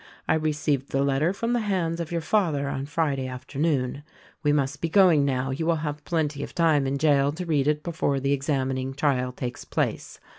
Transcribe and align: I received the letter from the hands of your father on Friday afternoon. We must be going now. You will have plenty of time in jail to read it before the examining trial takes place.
I 0.27 0.33
received 0.33 0.89
the 0.89 1.03
letter 1.03 1.31
from 1.31 1.53
the 1.53 1.59
hands 1.59 1.99
of 1.99 2.11
your 2.11 2.21
father 2.21 2.67
on 2.69 2.87
Friday 2.87 3.27
afternoon. 3.27 4.01
We 4.41 4.51
must 4.51 4.81
be 4.81 4.89
going 4.89 5.25
now. 5.25 5.51
You 5.51 5.67
will 5.67 5.75
have 5.85 6.03
plenty 6.05 6.41
of 6.41 6.55
time 6.55 6.87
in 6.87 6.97
jail 6.97 7.31
to 7.33 7.45
read 7.45 7.67
it 7.67 7.83
before 7.83 8.19
the 8.19 8.33
examining 8.33 8.95
trial 8.95 9.31
takes 9.31 9.63
place. 9.63 10.19